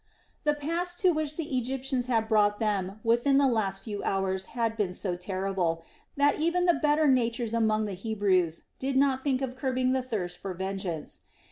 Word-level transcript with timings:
The 0.45 0.55
pass 0.55 0.95
to 0.95 1.11
which 1.11 1.37
the 1.37 1.55
Egyptians 1.59 2.07
had 2.07 2.27
brought 2.27 2.57
them 2.57 2.99
within 3.03 3.37
the 3.37 3.45
last 3.45 3.83
few 3.83 4.01
hours 4.03 4.45
had 4.57 4.75
been 4.75 4.95
so 4.95 5.15
terrible, 5.15 5.85
that 6.17 6.39
even 6.39 6.65
the 6.65 6.73
better 6.73 7.07
natures 7.07 7.53
among 7.53 7.85
the 7.85 7.93
Hebrews 7.93 8.61
did 8.79 8.97
not 8.97 9.23
think 9.23 9.43
of 9.43 9.55
curbing 9.55 9.91
the 9.91 10.01
thirst 10.01 10.39
for 10.39 10.55
vengeance. 10.55 11.21